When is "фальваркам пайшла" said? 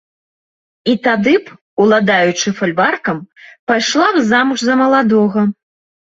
2.61-4.09